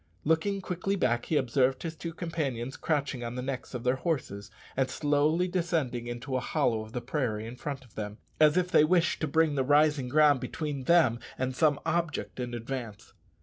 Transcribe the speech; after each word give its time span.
Looking 0.23 0.61
quickly 0.61 0.95
back, 0.95 1.27
he 1.27 1.37
observed 1.37 1.83
his 1.83 1.95
two 1.95 2.11
companions 2.11 2.75
crouching 2.75 3.23
on 3.23 3.35
the 3.35 3.43
necks 3.43 3.75
of 3.75 3.83
their 3.83 3.97
horses, 3.97 4.49
and 4.75 4.89
slowly 4.89 5.47
descending 5.47 6.07
into 6.07 6.35
a 6.35 6.39
hollow 6.39 6.81
of 6.81 6.91
the 6.93 7.01
prairie 7.01 7.45
in 7.45 7.55
front 7.55 7.85
of 7.85 7.93
them, 7.93 8.17
as 8.39 8.57
if 8.57 8.71
they 8.71 8.83
wished 8.83 9.21
to 9.21 9.27
bring 9.27 9.53
the 9.53 9.63
rising 9.63 10.09
ground 10.09 10.39
between 10.39 10.85
them 10.85 11.19
and 11.37 11.55
some 11.55 11.79
object 11.85 12.39
in 12.39 12.55
advance. 12.55 13.13